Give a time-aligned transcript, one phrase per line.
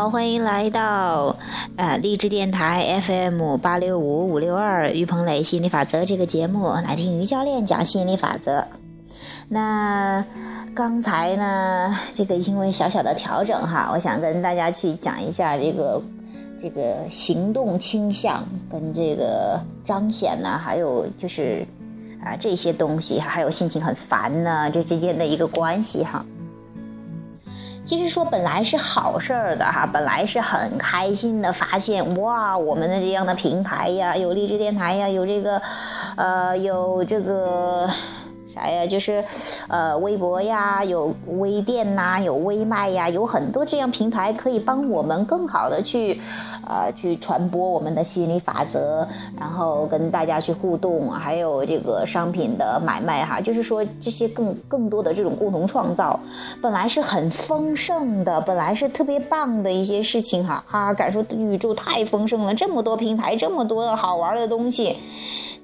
[0.00, 1.36] 好，欢迎来到
[1.76, 8.66] 呃励志电台 FM 八六五五六二于鹏磊心理法则这个节目，来听于教练讲心理法则。
[9.50, 10.24] 那
[10.74, 16.02] 刚才呢，这个因为小小的调整哈，我想跟大家去讲一下这个
[16.58, 18.42] 这个行动倾向
[18.72, 21.66] 跟这个彰显呢，还有就是
[22.24, 26.24] 啊这些东西，还有心情很烦呢，这之间的一个关系哈。
[27.84, 35.60] 其实说本来是好事儿的哈，本来是很开心的，发现哇，我们的这样的平台呀，有励志电台呀，有这个，
[36.16, 37.90] 呃，有这个。
[38.60, 38.86] 啥呀？
[38.86, 39.24] 就是，
[39.68, 46.20] 呃，微博呀，有微店呐，有微卖呀，有很多这样平台可以帮我们更好的去，
[46.68, 49.06] 呃，去传播我们的心理法则，
[49.38, 56.20] 然后跟大家去互动，还有这个商品的买卖哈，就是说这些更更多的这种共同创造，
[56.60, 64.98] 本来是很丰盛的，本来是特别棒的一些事情哈啊，感受宇宙太丰盛了，这么多平台，这么多的好玩的东西。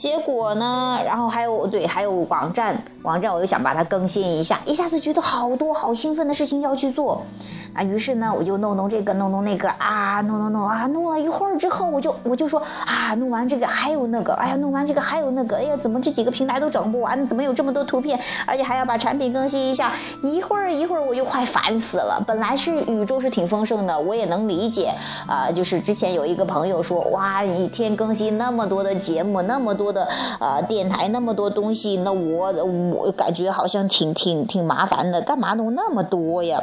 [0.00, 0.98] 结果呢？
[1.04, 7.26] 然后还有对，还有网站，网站我又想把它更新一下，一下子觉得好多好兴奋的事情要去做。
[7.74, 17.26] 啊，于是呢，我就弄弄这个，弄弄那个啊，弄弄弄啊，弄了一会儿之后，我就我就说啊，弄完这个还有那个，哎呀，弄完这个还有那个，哎呀，怎么这几个平台都整不完？
[17.26, 18.18] 怎么有这么多图片？
[18.46, 19.92] 而且还要把产品更新一下，
[20.22, 22.24] 一会儿一会儿我就快烦死了。
[22.26, 24.92] 本来是宇宙是挺丰盛的，我也能理解
[25.28, 25.52] 啊。
[25.52, 30.08] 就是之前有一个朋友说，哇，一天更新那么多的节目，那么多的
[30.40, 36.62] 呃电台，那么多东西，那我我感觉好像挺挺挺麻烦的，干嘛弄那么多呀？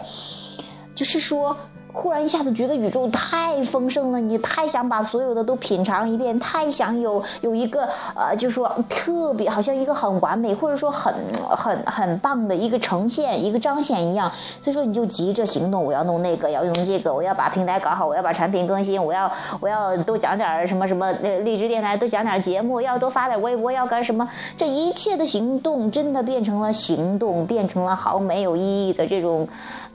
[0.95, 1.55] 就是说。
[1.97, 11.11] 忽然一下子觉得宇宙太丰盛了，你太想把所有的都品尝一遍，太想有有一个呃，就说特别好像一个很完美或者说很
[11.49, 24.29] 很很棒的一个呈现一个彰显一样，所以说你就急着行动，我要弄那个，要用这个，我要把平台搞好，我要把产品更新，我要我要多讲点什么什么呃励志电台多讲点节目，要多发点微博，要干什么？
[24.55, 29.47] 这一切的行动真的变成了行动，变成了好没有意义的这种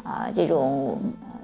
[0.02, 0.98] 啊这种。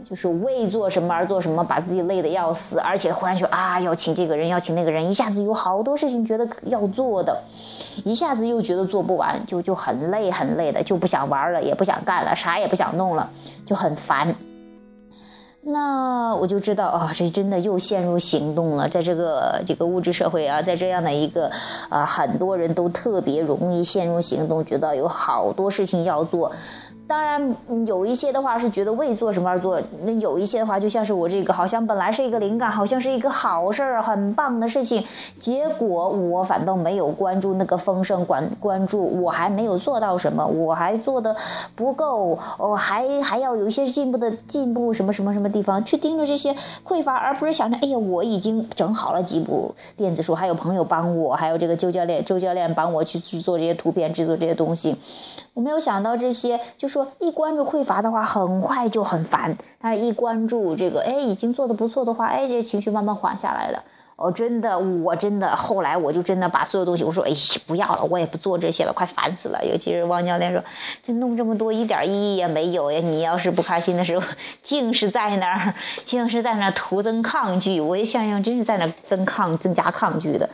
[0.08, 7.42] 就是为做什么而做什么，把自己累得要死，而且忽然说啊，要请这个人，要请那个人，一下子有好多事情觉得要做的，
[8.04, 13.28] 一下子又觉得做不完，就就很累很累的，就不想玩了，也不想干了，啥也不想弄了，
[13.66, 14.34] 就很烦。
[15.60, 21.50] 那我就知道啊，这真的又陷入行动了，在这个这个物质社会啊，在这样的一个
[21.90, 26.52] 啊，很多人都特别容易陷入行动，觉得有好多事情要做。
[27.08, 35.02] 当然，有一些的话是觉得为做什么而做，那有一些的话就像是我这个，好像本来是一个灵感，好像是一个好事儿，很棒的事情，
[35.38, 41.34] 结果我反倒没有关注那个丰盛，关关注我还没有做到什么，我还做的
[41.74, 46.54] 不够，我还还要有一些进步的进步什么什么什么地方，去盯着这些
[46.86, 54.94] 匮乏，而不是想着，哎呀，我已经整好了几部电子书，还有朋友帮我，还有这个周教练，周教练帮我去去做这些图片，制作这些东西，
[55.54, 57.12] 我没有想到这些，就是说。
[57.20, 63.82] 一关注匮乏的话，很快就很烦；但是一关注这个，哎，已经做的不错的话，哎，这情绪慢慢缓下来了。
[64.16, 67.30] 哦，真的，我真的，后来我就真的把所有东西，我说，哎，
[67.68, 69.64] 不要了，我也不做这些了，快烦死了。
[69.64, 70.62] 尤其是汪教练说，
[71.06, 72.98] 这弄这么多一点意义也没有呀。
[73.00, 74.26] 你要是不开心的时候，
[74.62, 77.80] 净是在那儿，净是在那儿徒增抗拒。
[77.80, 80.50] 我也想想，真是在那增抗、增加抗拒的。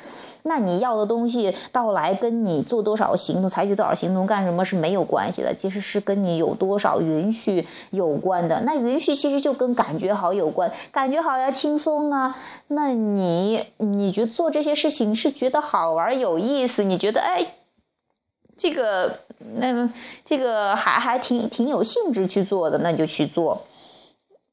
[0.47, 8.61] 那你要的东西到来，跟你做多少行动、采取多少行动、干什么是没有关系的，其实是跟你有多少允许有关的。
[8.61, 12.37] 那允许其实就跟感觉好有关，感觉好要轻松啊。
[12.69, 16.85] 那你你觉得做这些事情是觉得好玩有意思？
[16.85, 17.55] 你觉得哎，
[18.59, 19.21] 这个
[19.57, 19.89] 那
[20.27, 23.63] 这个还还挺挺有兴致去做的，那就去做。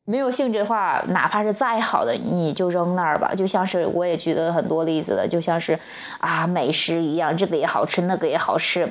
[0.03, 3.35] 没有兴致的话，哪怕是再好的，你就扔那儿吧。
[3.35, 5.79] 就像是我也举了很多例子的，就像是
[6.19, 8.89] 啊美食一样，这个也好吃，那个也好吃，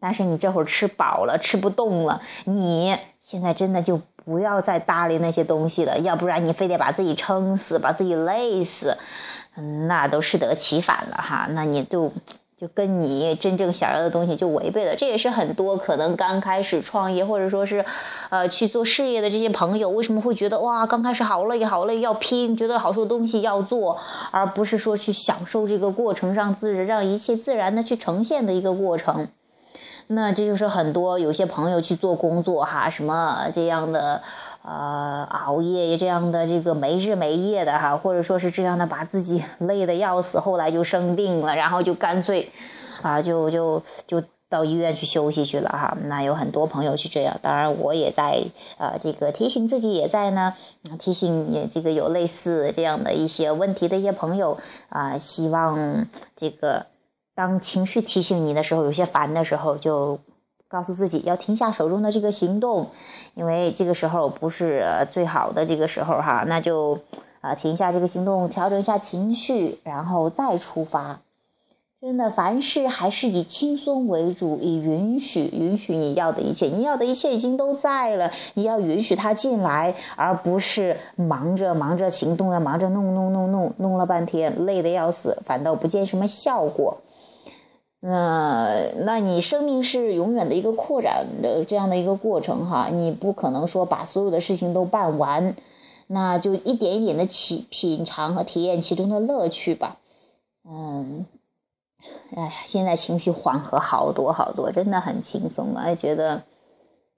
[0.00, 8.98] 但是你这会儿吃饱了，吃不动了，你现在真的就不要再搭理那些东西了，要不然你非得把自己撑死，把自己累死，
[9.86, 11.46] 那都适得其反了哈。
[11.50, 12.12] 那你就。
[12.72, 17.84] 跟你真正想要的东西就违背了，这也是很多可能刚开始创业或者说是，
[18.30, 23.98] 呃，去做事业的这些朋友为什么会觉得哇，刚开始好累好累要拼，觉得好多东西要做，
[24.30, 29.28] 而不是说去享受这个过程，让自让一切自然的去呈现的一个过程。
[30.06, 34.22] 那这就是很多有些朋友去做工作哈，什么这样的，
[34.62, 42.50] 呃，熬夜这样的这个没日没夜的哈，或者说是这样的把自己 累得要死，后来就生病了，然后就干脆，
[43.02, 44.22] 啊，就就就。
[44.50, 45.96] 到医院去休息去了哈。
[46.04, 48.44] 那有很多朋友去这样，当然我也在
[48.78, 50.54] 呃这个提醒自己也在呢，
[51.00, 54.58] 提醒这个有类似这样的一些问题的一些朋友
[54.90, 56.06] 啊，希望
[56.36, 56.86] 这个
[57.34, 60.18] 当情绪提醒你的时候，有些烦的时候就。
[60.66, 62.88] 告诉自己要停下手中的这个行动，
[63.34, 66.98] 因为这个时候不是最好的这个时候哈，那就
[67.42, 71.20] 啊停下这个行动，调整一下情绪，然后再出发。
[72.00, 86.98] 真的，凡事还是以轻松为主，以允许允许你要的一切，你要的一切已经都在了，你要允许它进来，而不是忙着忙着行动啊，忙着弄弄弄弄弄了半天，累得要死，反倒不见什么效果。
[88.06, 95.56] 那，那你生命是永远的一个扩展的这样的一个过程哈，你不可能说把所有的事情都办完，
[96.06, 99.96] 那就一点一点的品品尝和体验其中的乐趣吧。
[100.68, 101.24] 嗯，
[102.36, 106.42] 哎呀，现在情绪缓和好多好多，真的很轻松了，觉得，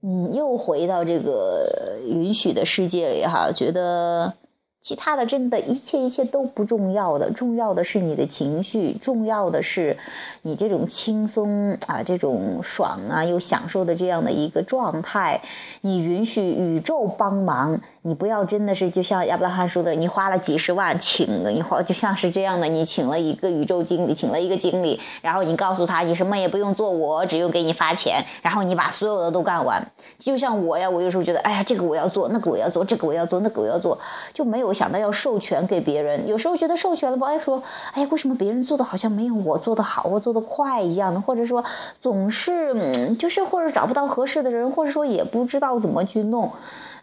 [0.01, 4.35] 嗯，又回到这个允许的世界里哈，觉得。
[4.81, 9.97] 其他的真的一切一切都不重要的，重要的是你的情绪，重要的是
[10.43, 15.41] 你这种轻松啊，这种爽啊又享受的这样的一个状态。
[15.81, 29.85] 你允许宇宙帮忙，你不要真的是就像亚伯拉罕说的，你花了几十万请，你花就像是这样的，你请了一个宇宙经理，请了一个经理，然后你告诉他你什么也不用做，我只用给你发钱，然后你把所有的都干完。
[30.19, 33.99] 就像我呀，我有时候觉得，哎呀，这个我要做，那个我要做，这个我要做，那个我要做，
[34.33, 34.71] 就没有。
[34.71, 37.61] 想到要授权给别人，有时候觉得授权了不爱说，
[37.93, 41.65] 哎呀，为什么别人做的好像没有我做的好，我做的快一样的，或者说
[41.99, 46.53] 总是就是或者找不到合适的人，或者说也不知道怎么去弄，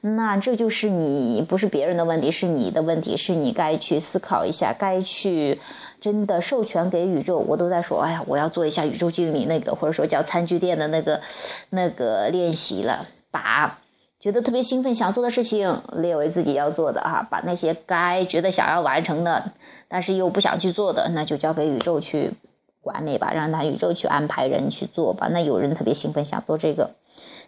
[0.07, 5.59] 那这就是你不是别人的问题，是你的问题，是你该去思考一下，该去
[5.99, 7.39] 真的授权给宇宙。
[7.39, 11.23] 我都在说，哎呀，我要做一下宇宙经理那个，或者说叫餐具店的那个
[11.71, 13.79] 那个练习了，把。
[14.21, 19.53] 觉得特别兴奋，想做的事情列为自己要做的哈，把那些该觉得想要完成的，
[19.89, 22.33] 但是又不想去做的，那就交给宇宙去
[22.81, 25.29] 管理吧，让他宇宙去安排人去做吧。
[25.31, 26.91] 那有人特别兴奋想做这个，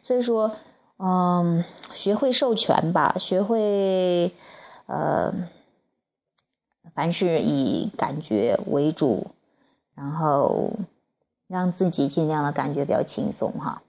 [0.02, 0.52] 所以说，
[0.99, 4.33] 嗯，学会授权吧，学会，
[4.87, 5.33] 呃，
[6.95, 9.33] 凡事以感觉为主，
[9.95, 10.73] 然后
[11.47, 13.83] 让自己尽量的感觉比较轻松哈。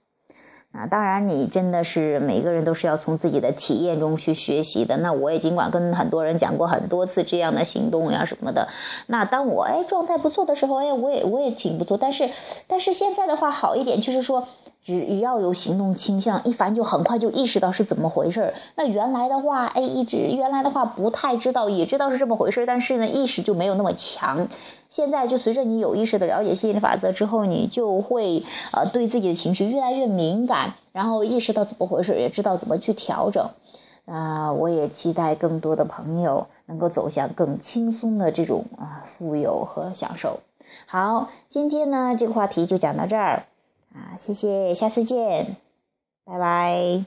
[0.78, 4.96] 啊，当然，你真的是每个人都是要从自己的体验中去学习的。
[4.98, 8.68] 那我也尽管跟很多人讲过很多次这样的行动呀什么的。
[9.08, 11.98] 那当我哎状态不错的时候，哎，我也我也挺不错。
[11.98, 12.30] 但是，
[12.68, 14.48] 但是现在的话好一点，就是说
[14.84, 24.48] 只要有行动倾向，一凡就很快就意识到是怎么回事那原来的话，哎，一直原来的话不太知道，也知道是这么回事但是呢，意识就没有那么强。
[24.90, 33.50] 现在就随着你有意识的了解吸引力法则之后，你就会呃对自己的情绪越来越敏感，然后意识到怎么回事，也知道怎么去调整。
[34.06, 40.40] 啊，我也期待更多的朋友能够走向更轻松的这种啊富有和享受。
[40.86, 43.44] 好，今天呢这个话题就讲到这儿
[43.94, 45.58] 啊，谢谢，下次见，
[46.24, 47.06] 拜拜。